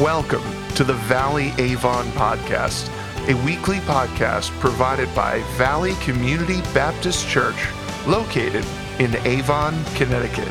[0.00, 0.42] Welcome
[0.74, 2.88] to the Valley Avon Podcast,
[3.28, 7.68] a weekly podcast provided by Valley Community Baptist Church,
[8.04, 8.64] located
[8.98, 10.48] in Avon, Connecticut.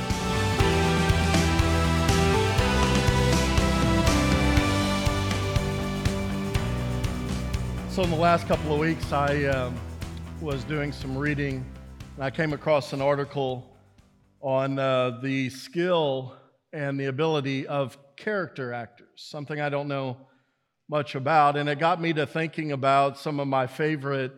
[7.90, 9.76] So, in the last couple of weeks, I um,
[10.40, 11.66] was doing some reading
[12.16, 13.76] and I came across an article
[14.40, 16.34] on uh, the skill
[16.72, 20.18] and the ability of character actors, something I don't know
[20.90, 21.58] much about.
[21.58, 24.34] And it got me to thinking about some of my favorite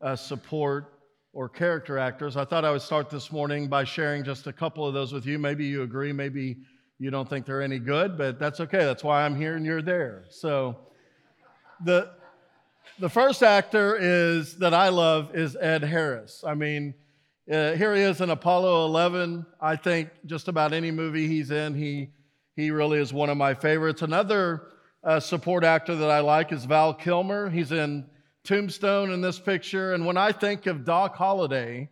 [0.00, 0.92] uh, support
[1.32, 2.36] or character actors.
[2.36, 5.26] I thought I would start this morning by sharing just a couple of those with
[5.26, 5.38] you.
[5.38, 6.58] Maybe you agree, maybe
[6.98, 8.84] you don't think they're any good, but that's okay.
[8.84, 10.24] That's why I'm here and you're there.
[10.28, 10.76] So
[11.84, 12.10] the
[12.98, 16.44] the first actor is that I love is Ed Harris.
[16.46, 16.94] I mean,
[17.50, 19.46] uh, here he is in Apollo 11.
[19.60, 22.10] I think just about any movie he's in, he
[22.56, 24.02] he really is one of my favorites.
[24.02, 24.68] Another
[25.02, 27.50] uh, support actor that I like is Val Kilmer.
[27.50, 28.06] He's in
[28.44, 29.94] Tombstone in this picture.
[29.94, 31.88] And when I think of Doc Holliday,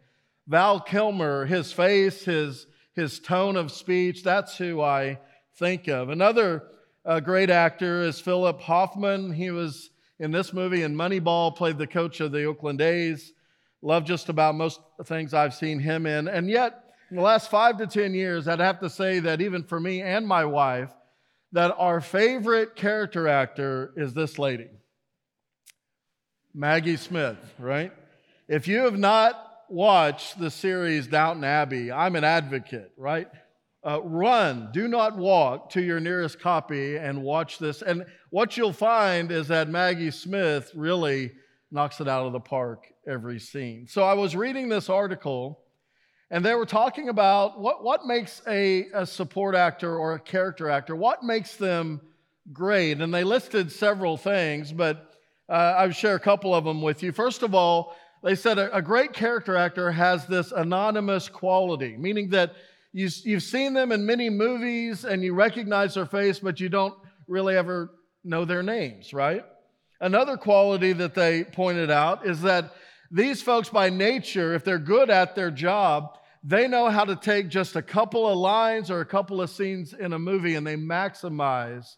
[0.46, 5.18] Val Kilmer, his face, his, his tone of speech, that's who I
[5.56, 6.08] think of.
[6.08, 6.64] Another
[7.04, 9.32] uh, great actor is Philip Hoffman.
[9.32, 13.32] He was in this movie in Moneyball, played the coach of the Oakland A's.
[13.82, 16.28] Love just about most things I've seen him in.
[16.28, 19.64] And yet, in the last five to 10 years, I'd have to say that even
[19.64, 20.92] for me and my wife,
[21.52, 24.68] that our favorite character actor is this lady,
[26.54, 27.92] Maggie Smith, right?
[28.46, 33.28] If you have not watched the series Downton Abbey, I'm an advocate, right?
[33.86, 37.80] Uh, run, do not walk to your nearest copy and watch this.
[37.80, 41.32] And what you'll find is that Maggie Smith really
[41.70, 43.86] knocks it out of the park every scene.
[43.86, 45.60] So I was reading this article
[46.30, 50.68] and they were talking about what, what makes a, a support actor or a character
[50.68, 52.00] actor, what makes them
[52.52, 53.00] great.
[53.00, 55.14] And they listed several things, but
[55.48, 57.12] uh, I'll share a couple of them with you.
[57.12, 62.28] First of all, they said a, a great character actor has this anonymous quality, meaning
[62.30, 62.54] that
[62.92, 66.94] you, you've seen them in many movies and you recognize their face, but you don't
[67.26, 67.90] really ever
[68.24, 69.44] know their names, right?
[70.00, 72.74] Another quality that they pointed out is that
[73.10, 77.48] these folks, by nature, if they're good at their job, they know how to take
[77.48, 80.76] just a couple of lines or a couple of scenes in a movie and they
[80.76, 81.96] maximize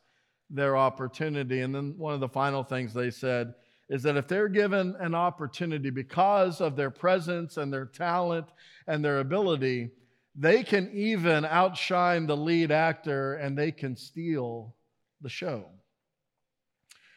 [0.48, 1.60] their opportunity.
[1.60, 3.54] And then one of the final things they said
[3.88, 8.46] is that if they're given an opportunity because of their presence and their talent
[8.86, 9.90] and their ability,
[10.34, 14.74] they can even outshine the lead actor and they can steal
[15.20, 15.66] the show.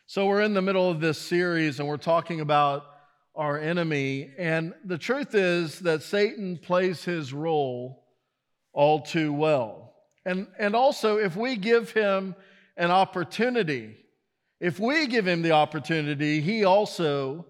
[0.07, 2.85] So, we're in the middle of this series and we're talking about
[3.35, 4.31] our enemy.
[4.37, 8.03] And the truth is that Satan plays his role
[8.73, 9.93] all too well.
[10.25, 12.35] And, and also, if we give him
[12.77, 13.97] an opportunity,
[14.59, 17.45] if we give him the opportunity, he also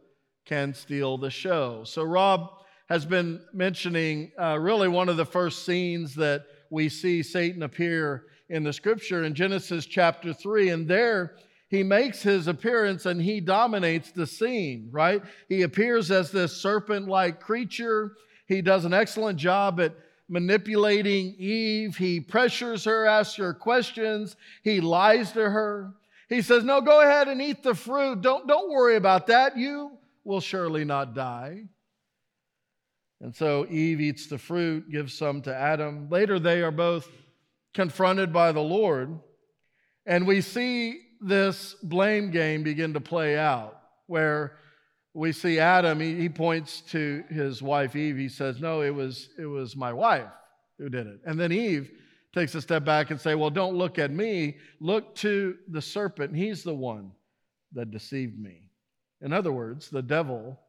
[0.45, 1.83] can steal the show.
[1.83, 2.49] So, Rob
[2.89, 8.25] has been mentioning uh, really one of the first scenes that we see Satan appear
[8.49, 10.69] in the scripture in Genesis chapter 3.
[10.69, 11.35] And there,
[11.73, 15.23] he makes his appearance and he dominates the scene, right?
[15.49, 18.11] He appears as this serpent like creature.
[18.45, 19.95] He does an excellent job at
[20.29, 21.97] manipulating Eve.
[21.97, 24.35] He pressures her, asks her questions.
[24.63, 25.95] He lies to her.
[26.29, 28.21] He says, No, go ahead and eat the fruit.
[28.21, 29.57] Don't, don't worry about that.
[29.57, 31.63] You will surely not die.
[33.19, 36.07] And so Eve eats the fruit, gives some to Adam.
[36.11, 37.09] Later, they are both
[37.73, 39.19] confronted by the Lord.
[40.05, 44.57] And we see this blame game begin to play out where
[45.13, 48.17] we see Adam, he, he, points to his wife Eve.
[48.17, 50.29] He says, No, it was, it was my wife
[50.77, 51.19] who did it.
[51.25, 51.91] And then Eve
[52.33, 54.57] takes a step back and say, Well, don't look at me.
[54.79, 56.35] Look to the serpent.
[56.35, 57.11] He's the one
[57.73, 58.69] that deceived me.
[59.21, 60.59] In other words, the devil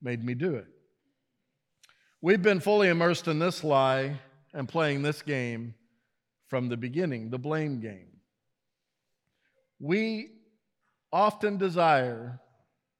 [0.00, 0.66] made me do it.
[2.20, 4.20] We've been fully immersed in this lie
[4.54, 5.74] and playing this game
[6.46, 8.11] from the beginning, the blame game.
[9.82, 10.30] We
[11.12, 12.40] often desire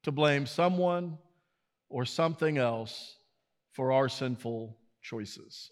[0.03, 1.17] to blame someone
[1.89, 3.15] or something else
[3.71, 5.69] for our sinful choices.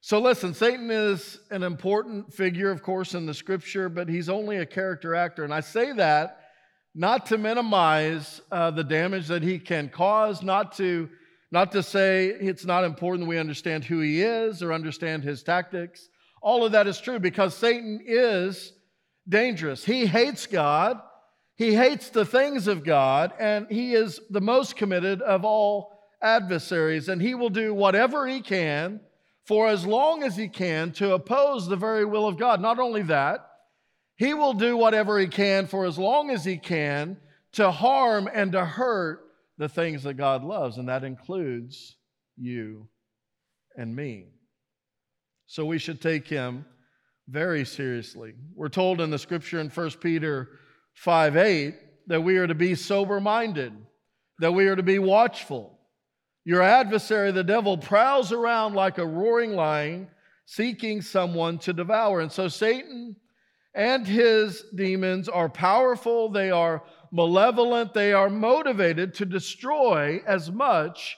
[0.00, 4.56] So, listen, Satan is an important figure, of course, in the scripture, but he's only
[4.56, 5.44] a character actor.
[5.44, 6.40] And I say that
[6.92, 11.08] not to minimize uh, the damage that he can cause, not to,
[11.52, 16.08] not to say it's not important we understand who he is or understand his tactics.
[16.42, 18.73] All of that is true because Satan is
[19.28, 19.84] dangerous.
[19.84, 21.00] He hates God,
[21.56, 27.08] he hates the things of God, and he is the most committed of all adversaries.
[27.08, 29.00] And he will do whatever he can
[29.44, 32.60] for as long as he can to oppose the very will of God.
[32.60, 33.46] Not only that,
[34.16, 37.16] He will do whatever he can for as long as he can
[37.52, 39.20] to harm and to hurt
[39.58, 41.96] the things that God loves, and that includes
[42.36, 42.88] you
[43.76, 44.28] and me.
[45.46, 46.64] So we should take him
[47.28, 48.34] very seriously.
[48.54, 50.58] We're told in the scripture in 1 Peter
[50.94, 51.74] 5 8
[52.06, 53.72] that we are to be sober minded,
[54.38, 55.78] that we are to be watchful.
[56.44, 60.08] Your adversary, the devil, prowls around like a roaring lion,
[60.44, 62.20] seeking someone to devour.
[62.20, 63.16] And so Satan
[63.74, 71.16] and his demons are powerful, they are malevolent, they are motivated to destroy as much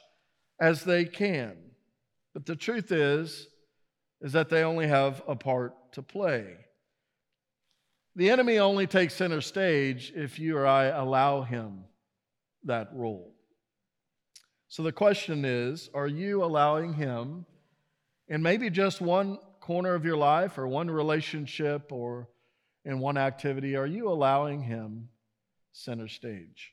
[0.60, 1.56] as they can.
[2.32, 3.48] But the truth is,
[4.26, 6.56] is that they only have a part to play.
[8.16, 11.84] The enemy only takes center stage if you or I allow him
[12.64, 13.32] that role.
[14.66, 17.46] So the question is are you allowing him
[18.26, 22.28] in maybe just one corner of your life or one relationship or
[22.84, 23.76] in one activity?
[23.76, 25.08] Are you allowing him
[25.70, 26.72] center stage?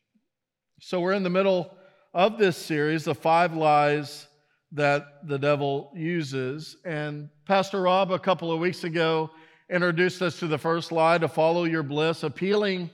[0.80, 1.72] So we're in the middle
[2.16, 4.26] of this series, the five lies
[4.74, 6.78] that the devil uses.
[6.84, 9.30] And Pastor Rob, a couple of weeks ago,
[9.70, 12.90] introduced us to the first lie to follow your bliss, appealing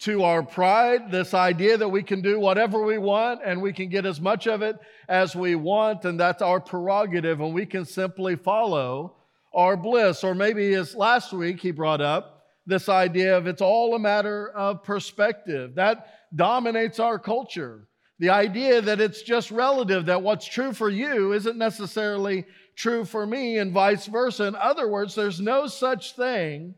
[0.00, 3.90] to our pride, this idea that we can do whatever we want and we can
[3.90, 4.76] get as much of it
[5.08, 9.14] as we want, and that's our prerogative, and we can simply follow
[9.52, 10.24] our bliss.
[10.24, 14.50] Or maybe as last week he brought up this idea of it's all a matter
[14.50, 15.74] of perspective.
[15.74, 17.86] That dominates our culture.
[18.20, 22.44] The idea that it's just relative, that what's true for you isn't necessarily
[22.76, 24.44] true for me, and vice versa.
[24.44, 26.74] In other words, there's no such thing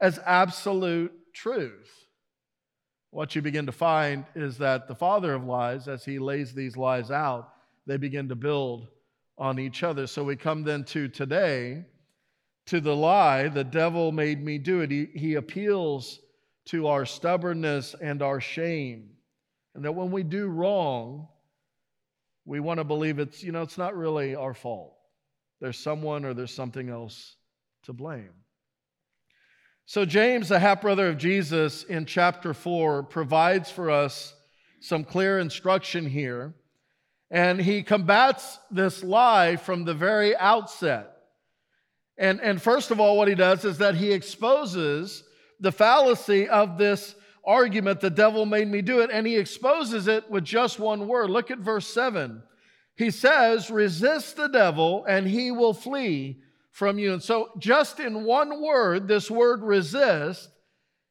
[0.00, 1.90] as absolute truth.
[3.10, 6.76] What you begin to find is that the father of lies, as he lays these
[6.76, 7.52] lies out,
[7.86, 8.86] they begin to build
[9.36, 10.06] on each other.
[10.06, 11.86] So we come then to today,
[12.66, 14.92] to the lie, the devil made me do it.
[14.92, 16.20] He, he appeals
[16.66, 19.10] to our stubbornness and our shame.
[19.78, 21.28] And that when we do wrong,
[22.44, 24.96] we want to believe it's, you know, it's not really our fault.
[25.60, 27.36] There's someone or there's something else
[27.84, 28.32] to blame.
[29.86, 34.34] So, James, the half brother of Jesus, in chapter 4, provides for us
[34.80, 36.54] some clear instruction here.
[37.30, 41.18] And he combats this lie from the very outset.
[42.16, 45.22] And, and first of all, what he does is that he exposes
[45.60, 47.14] the fallacy of this
[47.48, 51.30] argument, the devil made me do it, and he exposes it with just one word.
[51.30, 52.42] Look at verse 7.
[52.94, 56.42] He says, resist the devil and he will flee
[56.72, 57.12] from you.
[57.12, 60.50] And so, just in one word, this word resist,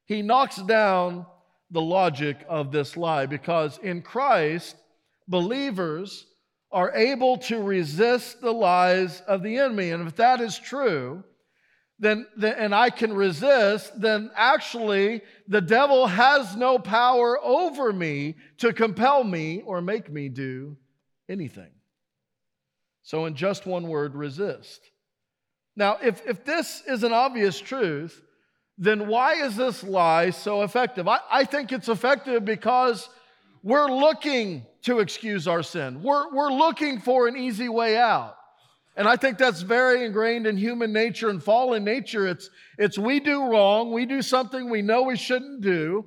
[0.04, 1.26] he knocks down
[1.70, 4.76] the logic of this lie because in Christ,
[5.26, 6.26] believers
[6.70, 9.90] are able to resist the lies of the enemy.
[9.90, 11.24] And if that is true,
[11.98, 18.36] then, then, and I can resist, then actually the devil has no power over me
[18.58, 20.76] to compel me or make me do
[21.28, 21.70] anything.
[23.02, 24.80] So, in just one word, resist.
[25.74, 28.20] Now, if, if this is an obvious truth,
[28.76, 31.08] then why is this lie so effective?
[31.08, 33.08] I, I think it's effective because
[33.62, 38.37] we're looking to excuse our sin, we're, we're looking for an easy way out.
[38.98, 42.26] And I think that's very ingrained in human nature and fallen nature.
[42.26, 46.04] It's, it's we do wrong, we do something we know we shouldn't do,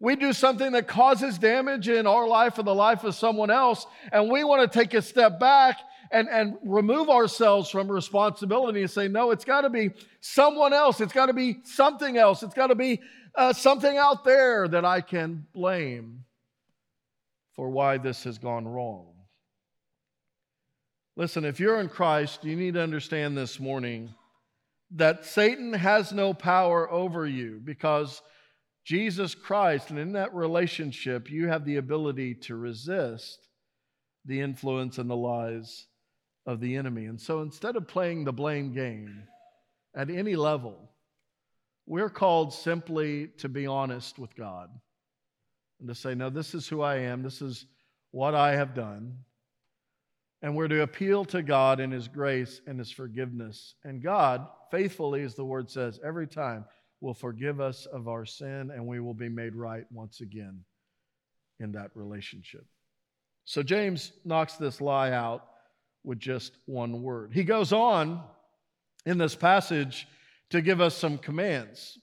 [0.00, 3.86] we do something that causes damage in our life or the life of someone else,
[4.10, 5.78] and we want to take a step back
[6.10, 11.00] and, and remove ourselves from responsibility and say, no, it's got to be someone else,
[11.00, 13.00] it's got to be something else, it's got to be
[13.36, 16.24] uh, something out there that I can blame
[17.54, 19.11] for why this has gone wrong.
[21.16, 24.14] Listen, if you're in Christ, you need to understand this morning
[24.92, 28.22] that Satan has no power over you because
[28.84, 33.46] Jesus Christ, and in that relationship, you have the ability to resist
[34.24, 35.86] the influence and the lies
[36.46, 37.04] of the enemy.
[37.06, 39.24] And so instead of playing the blame game
[39.94, 40.76] at any level,
[41.86, 44.70] we're called simply to be honest with God
[45.78, 47.66] and to say, No, this is who I am, this is
[48.12, 49.18] what I have done.
[50.42, 53.74] And we're to appeal to God in His grace and His forgiveness.
[53.84, 56.64] And God, faithfully, as the word says, every time
[57.00, 60.64] will forgive us of our sin and we will be made right once again
[61.60, 62.64] in that relationship.
[63.44, 65.46] So James knocks this lie out
[66.04, 67.32] with just one word.
[67.32, 68.22] He goes on
[69.06, 70.06] in this passage
[70.50, 71.98] to give us some commands.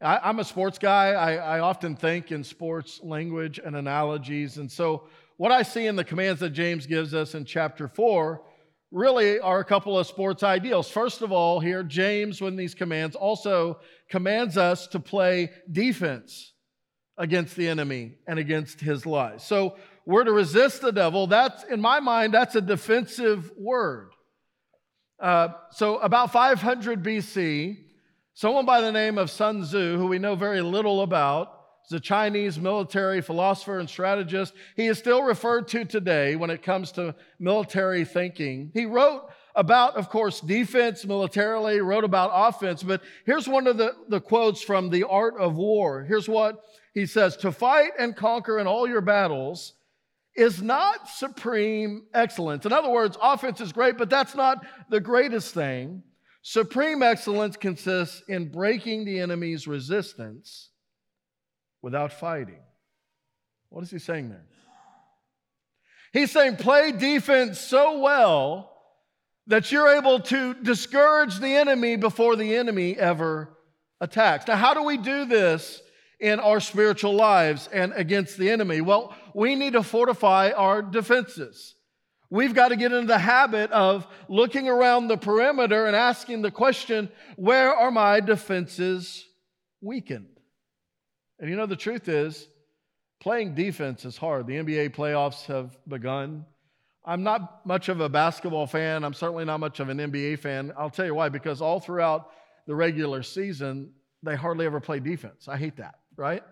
[0.00, 1.08] I, am a sports guy.
[1.08, 4.58] I, I often think in sports language and analogies.
[4.58, 8.42] And so what I see in the commands that James gives us in chapter 4
[8.90, 10.88] really are a couple of sports ideals.
[10.88, 16.52] First of all, here, James, when these commands, also commands us to play defense
[17.18, 19.42] against the enemy and against his lies.
[19.44, 19.76] So
[20.06, 21.26] we're to resist the devil.
[21.26, 24.12] That's, in my mind, that's a defensive word.
[25.18, 27.78] Uh, so about 500 BC,
[28.34, 31.55] someone by the name of Sun Tzu, who we know very little about,
[31.92, 34.54] a Chinese military philosopher and strategist.
[34.74, 38.70] He is still referred to today when it comes to military thinking.
[38.74, 43.94] He wrote about, of course, defense militarily, wrote about offense, but here's one of the,
[44.08, 46.04] the quotes from The Art of War.
[46.04, 46.62] Here's what
[46.92, 49.72] he says To fight and conquer in all your battles
[50.34, 52.66] is not supreme excellence.
[52.66, 56.02] In other words, offense is great, but that's not the greatest thing.
[56.42, 60.70] Supreme excellence consists in breaking the enemy's resistance
[61.86, 62.58] without fighting.
[63.68, 64.44] What is he saying there?
[66.12, 68.72] He's saying play defense so well
[69.46, 73.56] that you're able to discourage the enemy before the enemy ever
[74.00, 74.48] attacks.
[74.48, 75.80] Now, how do we do this
[76.18, 78.80] in our spiritual lives and against the enemy?
[78.80, 81.76] Well, we need to fortify our defenses.
[82.30, 86.50] We've got to get into the habit of looking around the perimeter and asking the
[86.50, 89.24] question where are my defenses
[89.80, 90.35] weakened?
[91.38, 92.48] And you know, the truth is,
[93.20, 94.46] playing defense is hard.
[94.46, 96.44] The NBA playoffs have begun.
[97.04, 99.04] I'm not much of a basketball fan.
[99.04, 100.72] I'm certainly not much of an NBA fan.
[100.76, 102.30] I'll tell you why, because all throughout
[102.66, 105.46] the regular season, they hardly ever play defense.
[105.46, 106.42] I hate that right?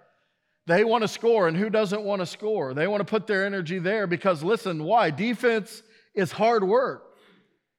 [0.66, 2.72] They want to score, and who doesn't want to score?
[2.72, 5.10] They want to put their energy there because, listen, why?
[5.10, 5.82] Defense
[6.14, 7.02] is hard work.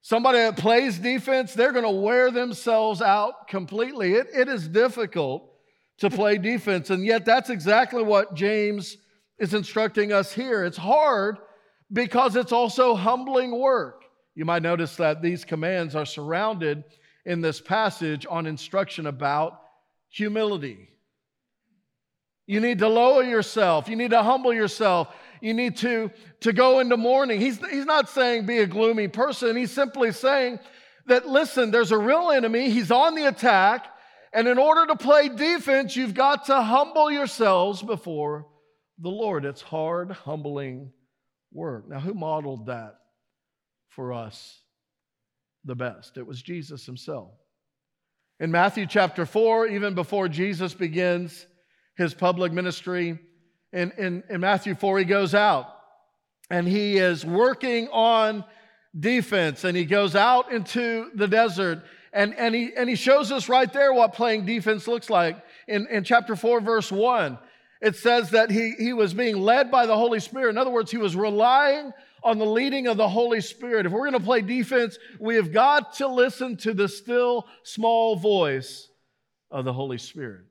[0.02, 4.14] Somebody that plays defense, they're going to wear themselves out completely.
[4.14, 5.50] It, it is difficult
[6.00, 8.98] to play defense, and yet that's exactly what James
[9.40, 10.64] is instructing us here.
[10.64, 11.38] It's hard
[11.92, 14.04] because it's also humbling work.
[14.34, 16.84] You might notice that these commands are surrounded
[17.26, 19.62] in this passage on instruction about
[20.10, 20.90] humility.
[22.48, 23.90] You need to lower yourself.
[23.90, 25.08] You need to humble yourself.
[25.42, 26.12] You need to,
[26.42, 27.42] to go into mourning.
[27.42, 29.56] He's, he's not saying be a gloomy person.
[29.56, 30.60] He's simply saying
[31.08, 32.70] that, listen, there's a real enemy.
[32.70, 33.88] He's on the attack.
[34.36, 38.46] And in order to play defense, you've got to humble yourselves before
[39.00, 39.46] the Lord.
[39.46, 40.92] It's hard, humbling
[41.54, 41.88] work.
[41.88, 42.96] Now, who modeled that
[43.88, 44.60] for us
[45.64, 46.18] the best?
[46.18, 47.32] It was Jesus himself.
[48.42, 51.48] In Matthew chapter 4, even before Jesus begins,
[51.96, 53.18] his public ministry.
[53.72, 55.74] In, in, in Matthew 4, he goes out
[56.50, 58.44] and he is working on
[59.00, 61.84] defense and he goes out into the desert
[62.16, 65.38] and, and, he, and he shows us right there what playing defense looks like.
[65.68, 67.38] In, in chapter 4, verse 1,
[67.82, 70.52] it says that he, he was being led by the Holy Spirit.
[70.52, 71.92] In other words, he was relying
[72.24, 73.86] on the leading of the Holy Spirit.
[73.86, 78.16] If we're going to play defense, we have got to listen to the still small
[78.16, 78.90] voice
[79.52, 80.46] of the Holy Spirit.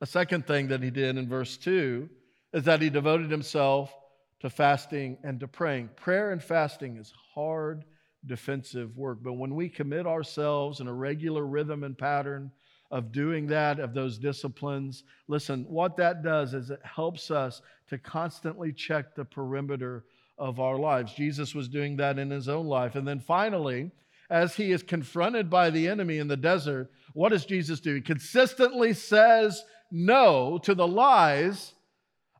[0.00, 2.08] A second thing that he did in verse 2
[2.52, 3.92] is that he devoted himself
[4.40, 5.90] to fasting and to praying.
[5.96, 7.84] Prayer and fasting is hard,
[8.26, 12.50] defensive work, but when we commit ourselves in a regular rhythm and pattern
[12.90, 17.98] of doing that, of those disciplines, listen, what that does is it helps us to
[17.98, 20.04] constantly check the perimeter
[20.38, 21.14] of our lives.
[21.14, 22.94] Jesus was doing that in his own life.
[22.94, 23.90] And then finally,
[24.30, 27.94] as he is confronted by the enemy in the desert, what does Jesus do?
[27.94, 31.72] He consistently says no to the lies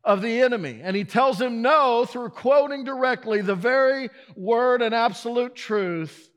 [0.07, 0.79] of the enemy.
[0.81, 6.31] And he tells him no through quoting directly the very word and absolute truth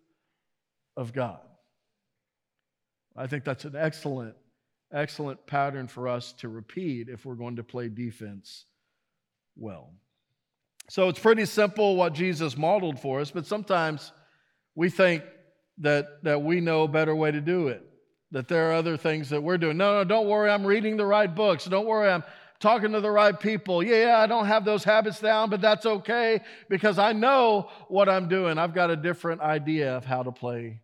[0.97, 1.39] of God.
[3.17, 4.35] I think that's an excellent,
[4.93, 8.65] excellent pattern for us to repeat if we're going to play defense
[9.57, 9.93] well.
[10.89, 14.11] So it's pretty simple what Jesus modeled for us, but sometimes
[14.75, 15.23] we think
[15.79, 17.87] that, that we know a better way to do it
[18.33, 19.77] that there are other things that we're doing.
[19.77, 21.65] No, no, don't worry, I'm reading the right books.
[21.65, 22.23] Don't worry, I'm
[22.61, 23.83] talking to the right people.
[23.83, 28.29] Yeah, I don't have those habits down, but that's okay because I know what I'm
[28.29, 28.59] doing.
[28.59, 30.81] I've got a different idea of how to play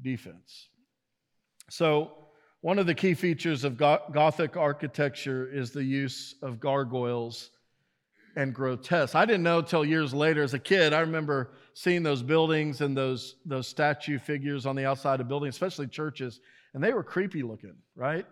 [0.00, 0.68] defense.
[1.70, 2.12] So,
[2.60, 7.50] one of the key features of Gothic architecture is the use of gargoyles
[8.34, 9.14] and grotesque.
[9.14, 10.92] I didn't know till years later as a kid.
[10.92, 15.54] I remember seeing those buildings and those, those statue figures on the outside of buildings,
[15.54, 16.40] especially churches
[16.74, 18.26] and they were creepy looking, right?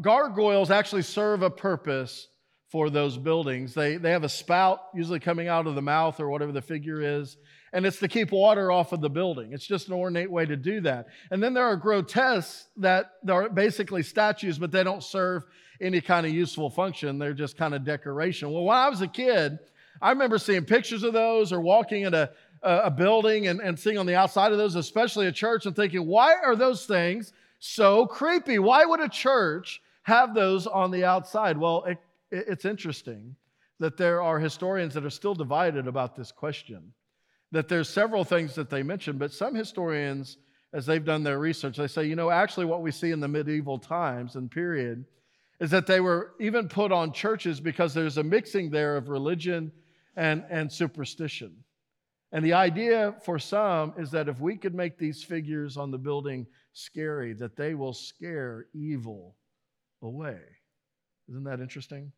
[0.00, 2.28] Gargoyles actually serve a purpose
[2.70, 3.72] for those buildings.
[3.72, 7.00] They, they have a spout, usually coming out of the mouth or whatever the figure
[7.00, 7.36] is,
[7.72, 9.52] and it's to keep water off of the building.
[9.52, 11.06] It's just an ornate way to do that.
[11.30, 15.44] And then there are grotesques that are basically statues, but they don't serve
[15.80, 17.18] any kind of useful function.
[17.18, 18.50] They're just kind of decoration.
[18.50, 19.58] Well, when I was a kid,
[20.02, 22.30] I remember seeing pictures of those or walking in a,
[22.62, 26.06] a building and, and seeing on the outside of those, especially a church, and thinking,
[26.06, 27.32] why are those things
[27.64, 28.58] so creepy?
[28.58, 31.56] Why would a church have those on the outside?
[31.56, 31.98] Well, it,
[32.30, 33.34] it's interesting
[33.80, 36.92] that there are historians that are still divided about this question.
[37.52, 40.36] That there's several things that they mention, but some historians,
[40.74, 43.28] as they've done their research, they say, you know, actually, what we see in the
[43.28, 45.04] medieval times and period
[45.58, 49.72] is that they were even put on churches because there's a mixing there of religion
[50.16, 51.54] and, and superstition.
[52.34, 55.98] And the idea for some is that if we could make these figures on the
[55.98, 59.36] building scary, that they will scare evil
[60.02, 60.40] away.
[61.28, 62.10] Isn't that interesting?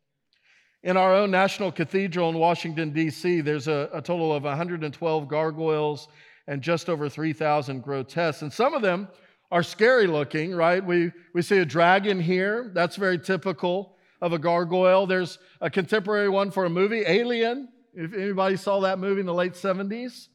[0.81, 6.07] In our own National Cathedral in Washington, D.C., there's a, a total of 112 gargoyles
[6.47, 8.41] and just over 3,000 grotesques.
[8.41, 9.09] And some of them
[9.51, 10.83] are scary looking, right?
[10.83, 12.71] We, we see a dragon here.
[12.73, 15.05] That's very typical of a gargoyle.
[15.05, 17.69] There's a contemporary one for a movie, Alien.
[17.99, 20.27] If anybody saw that movie in the late 70s.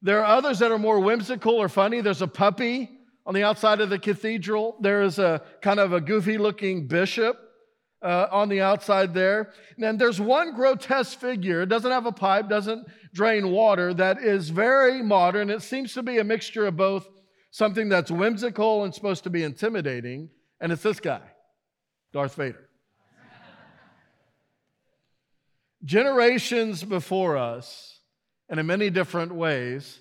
[0.00, 2.00] There are others that are more whimsical or funny.
[2.00, 2.90] There's a puppy
[3.26, 4.78] on the outside of the cathedral.
[4.80, 7.38] There is a kind of a goofy looking bishop
[8.00, 9.52] uh, on the outside there.
[9.76, 11.60] And then there's one grotesque figure.
[11.60, 15.50] It doesn't have a pipe, doesn't drain water, that is very modern.
[15.50, 17.10] It seems to be a mixture of both
[17.50, 21.20] something that's whimsical and supposed to be intimidating, and it's this guy,
[22.12, 22.69] Darth Vader.
[25.84, 28.00] Generations before us,
[28.48, 30.00] and in many different ways,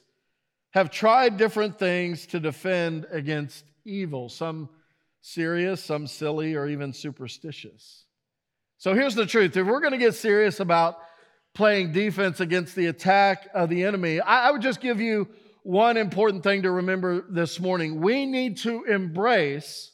[0.72, 4.70] have tried different things to defend against evil, some
[5.22, 8.06] serious, some silly, or even superstitious.
[8.78, 11.00] So here's the truth if we're going to get serious about
[11.54, 15.28] playing defense against the attack of the enemy, I, would just give you
[15.64, 18.02] one important thing to remember this morning.
[18.02, 19.92] We need to embrace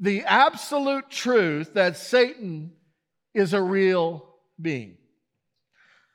[0.00, 2.72] the absolute truth that Satan
[3.32, 4.96] is a real being.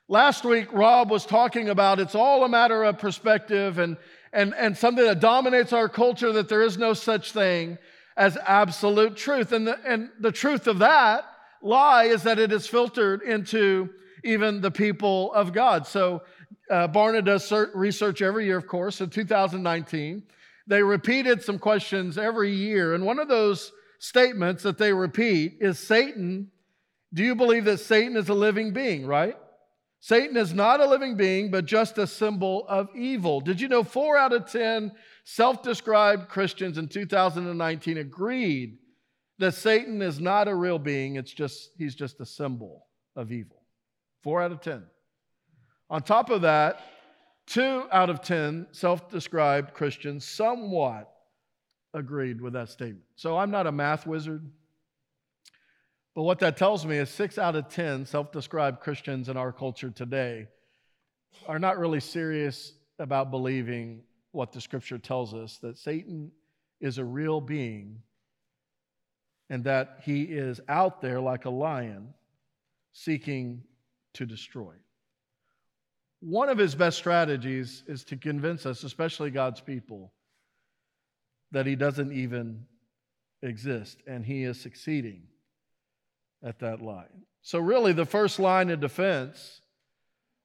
[0.08, 3.96] Last week, Rob was talking about it's all a matter of perspective and,
[4.32, 7.78] and, and something that dominates our culture that there is no such thing
[8.16, 9.52] as absolute truth.
[9.52, 11.24] And the, and the truth of that
[11.62, 13.90] lie is that it is filtered into
[14.24, 15.86] even the people of God.
[15.86, 16.22] So
[16.70, 19.00] uh, Barna does research every year, of course.
[19.00, 20.22] In 2019,
[20.66, 22.94] they repeated some questions every year.
[22.94, 26.50] And one of those statements that they repeat is Satan.
[27.12, 29.36] Do you believe that Satan is a living being, right?
[30.00, 33.40] Satan is not a living being, but just a symbol of evil.
[33.40, 34.92] Did you know four out of 10
[35.24, 38.78] self described Christians in 2019 agreed
[39.38, 43.62] that Satan is not a real being, it's just, he's just a symbol of evil?
[44.22, 44.82] Four out of 10.
[45.90, 46.80] On top of that,
[47.46, 51.12] two out of 10 self described Christians somewhat
[51.92, 53.04] agreed with that statement.
[53.16, 54.48] So I'm not a math wizard,
[56.14, 59.52] but what that tells me is six out of 10 self described Christians in our
[59.52, 60.48] culture today
[61.46, 66.30] are not really serious about believing what the scripture tells us that Satan
[66.80, 68.02] is a real being
[69.48, 72.14] and that he is out there like a lion
[72.92, 73.62] seeking
[74.14, 74.74] to destroy.
[76.20, 80.12] One of his best strategies is to convince us, especially God's people,
[81.50, 82.66] that he doesn't even
[83.42, 85.22] exist, and he is succeeding
[86.42, 87.24] at that line.
[87.42, 89.60] So, really, the first line of defense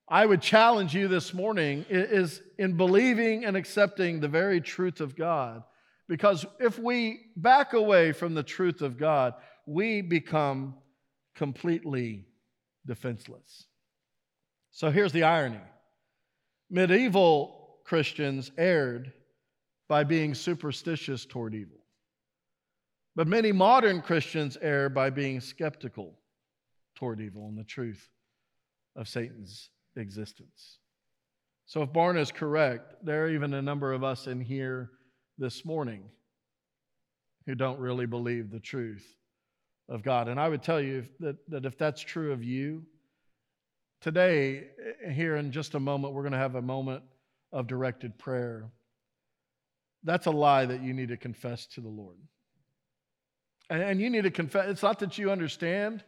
[0.08, 5.16] I would challenge you this morning is in believing and accepting the very truth of
[5.16, 5.64] God.
[6.08, 9.34] Because if we back away from the truth of God,
[9.66, 10.76] we become
[11.34, 12.28] completely
[12.86, 13.66] defenseless.
[14.70, 15.62] So here's the irony
[16.70, 19.12] medieval Christians erred
[19.88, 21.78] by being superstitious toward evil,
[23.16, 26.14] but many modern Christians err by being skeptical
[26.96, 28.10] toward evil and the truth
[28.96, 30.80] of Satan's existence.
[31.66, 34.92] So if Barna is correct, there are even a number of us in here
[35.38, 36.04] this morning
[37.46, 39.06] who don't really believe the truth
[39.90, 40.28] of God.
[40.28, 42.84] And I would tell you that, that if that's true of you,
[44.02, 44.68] today,
[45.12, 47.04] here in just a moment, we're going to have a moment
[47.52, 48.70] of directed prayer.
[50.04, 52.18] That's a lie that you need to confess to the Lord.
[53.70, 54.70] And, you need to confess.
[54.70, 56.04] It's not that you understand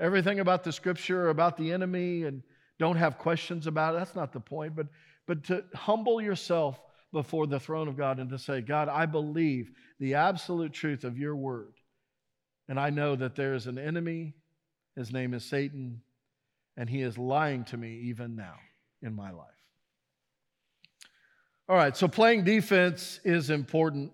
[0.00, 2.42] everything about the scripture or about the enemy and
[2.78, 3.98] don't have questions about it.
[3.98, 4.74] That's not the point.
[4.74, 4.86] But,
[5.26, 6.80] but to humble yourself
[7.12, 9.70] before the throne of God and to say, God, I believe
[10.00, 11.74] the absolute truth of your word.
[12.68, 14.34] And I know that there is an enemy.
[14.96, 16.00] His name is Satan.
[16.76, 18.54] And he is lying to me even now
[19.02, 19.48] in my life.
[21.68, 24.12] All right, so playing defense is important,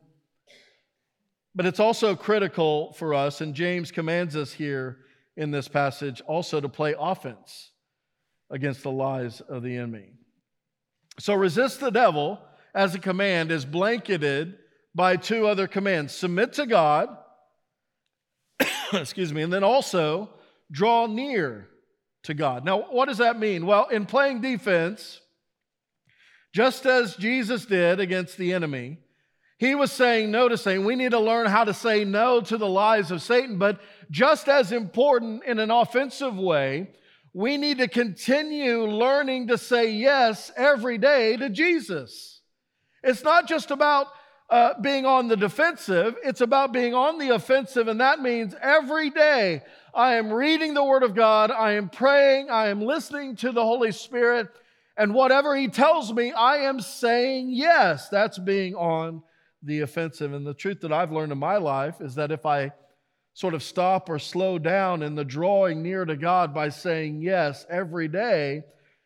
[1.59, 3.40] but it's also critical for us.
[3.40, 4.99] And James commands us here
[5.37, 7.73] in this passage also to play offense
[8.49, 10.12] against the lies of the enemy.
[11.18, 12.38] So resist the devil
[12.77, 14.55] as a command is blanketed
[14.94, 17.09] by two other commands submit to God,
[18.92, 20.31] excuse me, and then also
[20.71, 21.66] draw near
[22.23, 22.64] to God.
[22.64, 23.66] Now, what does that mean?
[23.66, 25.21] Well, in playing defense,
[26.55, 28.99] just as Jesus did against the enemy,
[29.59, 32.57] he was saying no to saying we need to learn how to say no to
[32.57, 33.59] the lies of Satan.
[33.59, 36.90] But just as important in an offensive way,
[37.35, 42.40] we need to continue learning to say yes every day to Jesus.
[43.03, 44.07] It's not just about
[44.49, 49.11] uh, being on the defensive, it's about being on the offensive, and that means every
[49.11, 53.53] day I am reading the Word of God, I am praying, I am listening to
[53.53, 54.49] the Holy Spirit,
[54.97, 58.09] and whatever He tells me, I am saying yes.
[58.09, 59.23] That's being on
[59.62, 60.33] the offensive.
[60.33, 62.73] And the truth that I've learned in my life is that if I
[63.35, 67.64] sort of stop or slow down in the drawing near to God by saying yes
[67.71, 68.64] every day,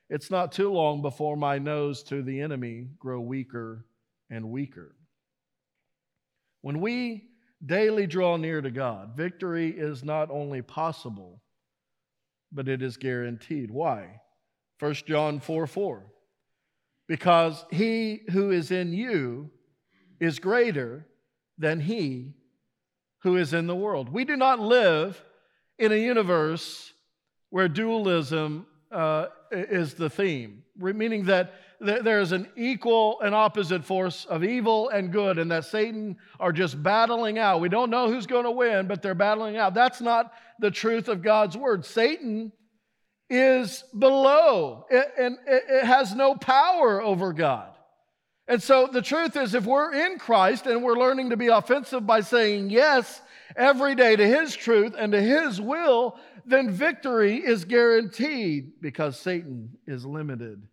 [0.08, 3.86] it's not too long before my nose to the enemy grow weaker
[4.30, 4.94] and weaker.
[6.62, 7.28] When we
[7.64, 11.42] daily draw near to God, victory is not only possible,
[12.52, 13.70] but it is guaranteed.
[13.70, 14.20] Why?
[14.78, 16.06] 1 John 4 4.
[17.08, 19.50] Because he who is in you
[20.22, 21.04] is greater
[21.58, 22.32] than he
[23.22, 24.08] who is in the world.
[24.08, 25.20] We do not live
[25.80, 26.92] in a universe
[27.50, 34.24] where dualism uh, is the theme, meaning that there is an equal and opposite force
[34.26, 37.60] of evil and good, and that Satan are just battling out.
[37.60, 39.74] We don't know who's going to win, but they're battling out.
[39.74, 41.84] That's not the truth of God's word.
[41.84, 42.52] Satan
[43.28, 44.86] is below,
[45.18, 47.71] and it has no power over God.
[48.52, 52.06] And so the truth is, if we're in Christ and we're learning to be offensive
[52.06, 53.22] by saying yes
[53.56, 59.78] every day to His truth and to His will, then victory is guaranteed because Satan
[59.86, 60.68] is limited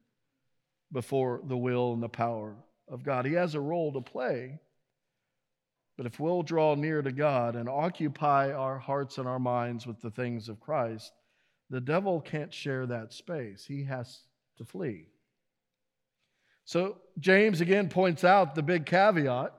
[0.92, 2.58] before the will and the power
[2.90, 3.26] of God.
[3.26, 4.60] He has a role to play.
[5.96, 10.02] But if we'll draw near to God and occupy our hearts and our minds with
[10.02, 11.14] the things of Christ,
[11.70, 13.64] the devil can't share that space.
[13.66, 14.24] He has
[14.58, 15.06] to flee.
[16.70, 19.56] So James again points out the big caveat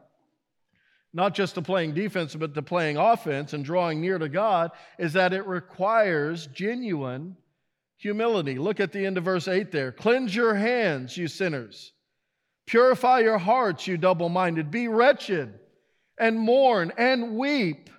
[1.13, 5.15] not just to playing defense, but to playing offense and drawing near to God, is
[5.15, 7.37] that it requires genuine
[7.97, 8.61] humility.
[8.61, 9.91] Look at the end of verse 8 there.
[9.91, 11.91] Cleanse your hands, you sinners.
[12.67, 14.71] Purify your hearts, you double minded.
[14.71, 15.59] Be wretched
[16.17, 17.91] and mourn and weep.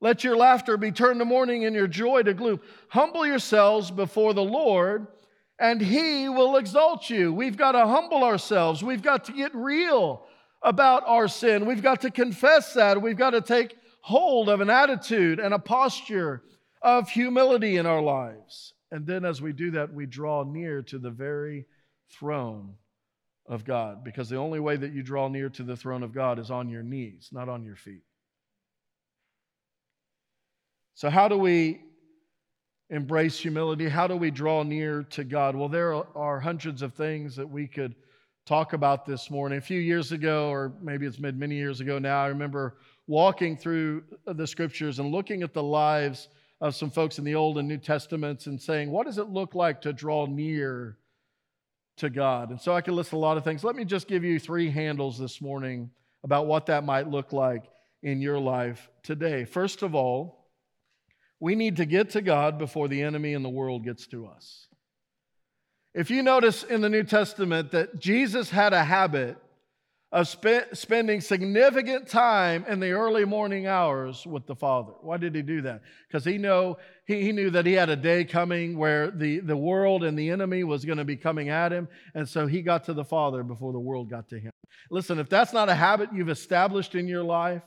[0.00, 2.60] Let your laughter be turned to mourning and your joy to gloom.
[2.88, 5.06] Humble yourselves before the Lord
[5.60, 7.32] and He will exalt you.
[7.32, 8.82] We've got to humble ourselves.
[8.82, 10.26] We've got to get real
[10.62, 11.66] about our sin.
[11.66, 13.00] We've got to confess that.
[13.00, 16.42] We've got to take hold of an attitude and a posture
[16.82, 18.72] of humility in our lives.
[18.90, 21.66] And then as we do that, we draw near to the very
[22.18, 22.74] throne
[23.46, 26.38] of God because the only way that you draw near to the throne of God
[26.38, 28.02] is on your knees, not on your feet.
[30.94, 31.82] So, how do we
[32.90, 33.88] embrace humility?
[33.88, 35.56] How do we draw near to God?
[35.56, 37.94] Well, there are hundreds of things that we could
[38.46, 39.58] talk about this morning.
[39.58, 43.56] A few years ago, or maybe it's many, many years ago now, I remember walking
[43.56, 46.28] through the scriptures and looking at the lives
[46.60, 49.54] of some folks in the Old and New Testaments and saying, what does it look
[49.54, 50.98] like to draw near
[51.98, 52.50] to God?
[52.50, 53.62] And so I could list a lot of things.
[53.62, 55.90] Let me just give you three handles this morning
[56.24, 57.70] about what that might look like
[58.02, 59.44] in your life today.
[59.44, 60.39] First of all,
[61.40, 64.66] we need to get to God before the enemy and the world gets to us.
[65.94, 69.38] If you notice in the New Testament that Jesus had a habit
[70.12, 74.92] of spe- spending significant time in the early morning hours with the Father.
[75.02, 75.82] Why did he do that?
[76.08, 79.56] Because he, know, he, he knew that he had a day coming where the, the
[79.56, 81.88] world and the enemy was going to be coming at him.
[82.14, 84.50] And so he got to the Father before the world got to him.
[84.90, 87.62] Listen, if that's not a habit you've established in your life,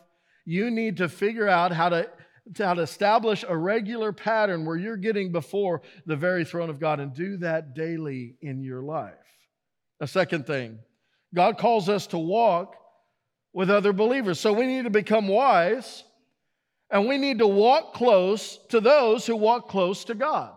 [0.46, 2.10] you need to figure out how to
[2.56, 7.14] to establish a regular pattern where you're getting before the very throne of God and
[7.14, 9.14] do that daily in your life.
[10.02, 10.80] A second thing,
[11.34, 12.76] God calls us to walk
[13.54, 14.40] with other believers.
[14.40, 16.04] So we need to become wise
[16.90, 20.54] and we need to walk close to those who walk close to God.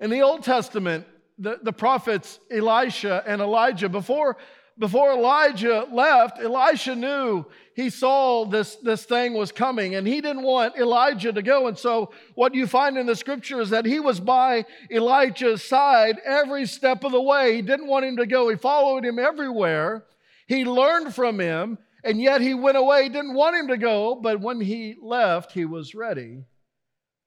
[0.00, 1.06] In the Old Testament,
[1.38, 4.36] the, the prophets Elisha and Elijah, before
[4.78, 10.42] before Elijah left, Elisha knew he saw this, this thing was coming and he didn't
[10.42, 11.66] want Elijah to go.
[11.66, 16.18] And so, what you find in the scripture is that he was by Elijah's side
[16.24, 17.56] every step of the way.
[17.56, 20.04] He didn't want him to go, he followed him everywhere.
[20.46, 23.02] He learned from him, and yet he went away.
[23.02, 26.44] He didn't want him to go, but when he left, he was ready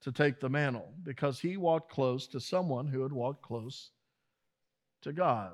[0.02, 3.92] to take the mantle because he walked close to someone who had walked close
[5.04, 5.52] to God.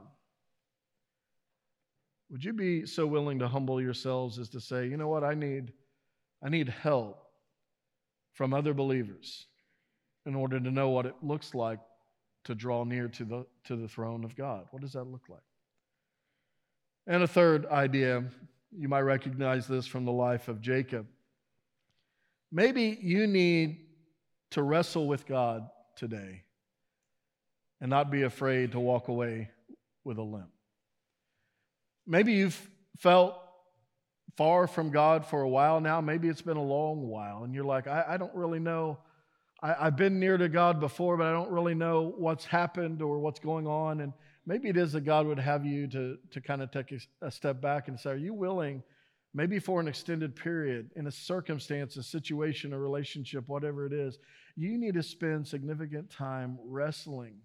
[2.29, 5.33] Would you be so willing to humble yourselves as to say, you know what, I
[5.33, 5.71] need,
[6.43, 7.23] I need help
[8.33, 9.47] from other believers
[10.25, 11.79] in order to know what it looks like
[12.43, 14.67] to draw near to the, to the throne of God?
[14.71, 15.39] What does that look like?
[17.07, 18.25] And a third idea,
[18.77, 21.07] you might recognize this from the life of Jacob.
[22.51, 23.85] Maybe you need
[24.51, 26.43] to wrestle with God today
[27.79, 29.49] and not be afraid to walk away
[30.03, 30.49] with a limp.
[32.07, 33.37] Maybe you've felt
[34.37, 35.99] far from God for a while now.
[35.99, 38.99] Maybe it's been a long while, and you're like, I, I don't really know.
[39.61, 43.19] I, I've been near to God before, but I don't really know what's happened or
[43.19, 44.01] what's going on.
[44.01, 44.13] And
[44.45, 47.31] maybe it is that God would have you to, to kind of take a, a
[47.31, 48.83] step back and say, Are you willing,
[49.33, 54.17] maybe for an extended period, in a circumstance, a situation, a relationship, whatever it is,
[54.55, 57.35] you need to spend significant time wrestling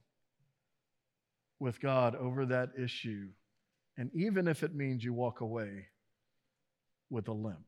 [1.59, 3.29] with God over that issue.
[3.97, 5.87] And even if it means you walk away
[7.11, 7.61] with a limp.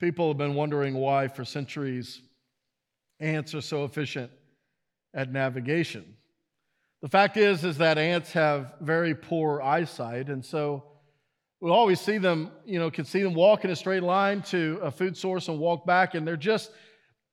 [0.00, 2.20] People have been wondering why, for centuries,
[3.18, 4.30] ants are so efficient
[5.14, 6.04] at navigation.
[7.02, 10.84] The fact is, is that ants have very poor eyesight, and so
[11.60, 14.78] we always see them, you know, can see them walk in a straight line to
[14.82, 16.70] a food source and walk back, and they're just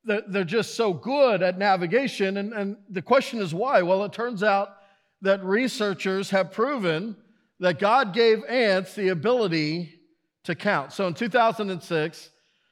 [0.05, 2.37] they're just so good at navigation.
[2.37, 3.81] And, and the question is why?
[3.81, 4.77] Well, it turns out
[5.21, 7.15] that researchers have proven
[7.59, 9.99] that God gave ants the ability
[10.43, 10.93] to count.
[10.93, 12.29] So in 2006,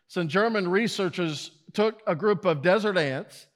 [0.07, 3.47] some German researchers took a group of desert ants,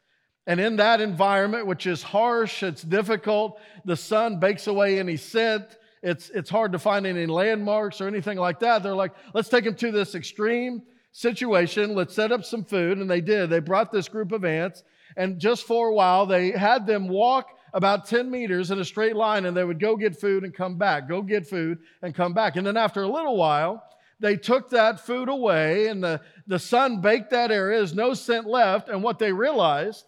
[0.47, 5.77] and in that environment, which is harsh, it's difficult, the sun bakes away any scent,
[6.01, 8.81] it's, it's hard to find any landmarks or anything like that.
[8.81, 11.95] They're like, let's take them to this extreme situation.
[11.95, 12.99] Let's set up some food.
[12.99, 13.49] And they did.
[13.49, 14.83] They brought this group of ants,
[15.15, 19.15] and just for a while, they had them walk about 10 meters in a straight
[19.15, 22.33] line, and they would go get food and come back, go get food and come
[22.33, 22.55] back.
[22.55, 23.83] And then after a little while,
[24.19, 27.77] they took that food away, and the, the sun baked that area.
[27.77, 28.89] There's no scent left.
[28.89, 30.05] And what they realized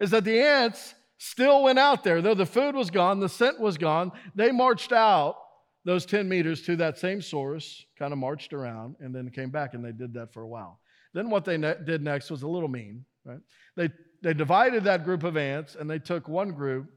[0.00, 2.22] is that the ants still went out there.
[2.22, 5.36] Though the food was gone, the scent was gone, they marched out
[5.84, 9.74] those 10 meters to that same source, kind of marched around, and then came back,
[9.74, 10.78] and they did that for a while.
[11.12, 13.40] Then what they ne- did next was a little mean, right?
[13.76, 13.90] They,
[14.22, 16.90] they divided that group of ants, and they took one group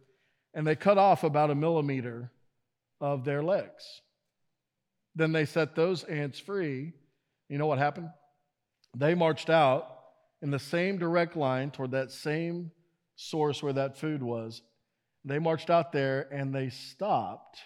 [0.53, 2.31] and they cut off about a millimeter
[3.01, 4.01] of their legs.
[5.15, 6.93] Then they set those ants free.
[7.49, 8.09] You know what happened?
[8.95, 9.87] They marched out
[10.41, 12.71] in the same direct line toward that same
[13.15, 14.61] source where that food was.
[15.25, 17.57] They marched out there and they stopped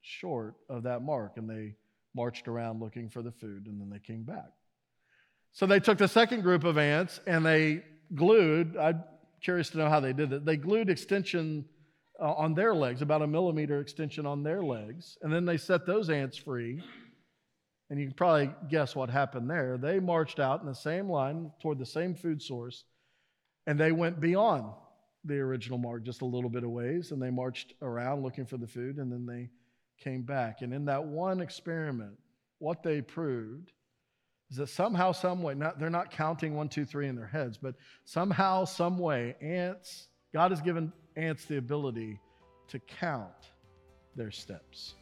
[0.00, 1.74] short of that mark and they
[2.14, 4.50] marched around looking for the food and then they came back.
[5.52, 7.82] So they took the second group of ants and they
[8.14, 9.02] glued, I'm
[9.42, 10.44] curious to know how they did it.
[10.44, 11.64] They glued extension
[12.20, 15.86] uh, on their legs, about a millimeter extension on their legs, and then they set
[15.86, 16.82] those ants free.
[17.90, 19.78] And you can probably guess what happened there.
[19.78, 22.84] They marched out in the same line toward the same food source,
[23.66, 24.72] and they went beyond
[25.24, 28.56] the original mark just a little bit of ways, and they marched around looking for
[28.56, 29.48] the food, and then they
[30.02, 30.62] came back.
[30.62, 32.18] And in that one experiment,
[32.58, 33.72] what they proved
[34.50, 37.58] is that somehow, some way, not, they're not counting one, two, three in their heads,
[37.58, 42.18] but somehow, some way, ants, God has given ants the ability
[42.68, 43.50] to count
[44.16, 44.94] their steps.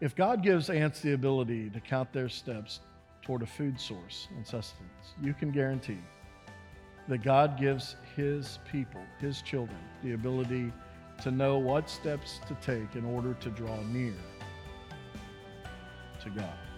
[0.00, 2.80] If God gives ants the ability to count their steps
[3.22, 5.98] toward a food source and sustenance, you can guarantee
[7.08, 10.72] that God gives His people, His children, the ability
[11.22, 14.14] to know what steps to take in order to draw near
[16.22, 16.69] to God.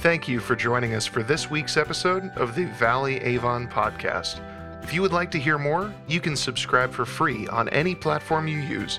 [0.00, 4.40] Thank you for joining us for this week's episode of the Valley Avon podcast.
[4.82, 8.48] If you would like to hear more, you can subscribe for free on any platform
[8.48, 8.98] you use.